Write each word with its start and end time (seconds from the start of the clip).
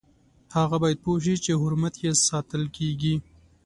هغه 0.55 0.77
باید 0.83 0.99
پوه 1.05 1.19
شي 1.23 1.35
چې 1.45 1.51
حرمت 1.61 1.95
یې 2.03 2.11
ساتل 2.27 2.63
کیږي. 2.77 3.15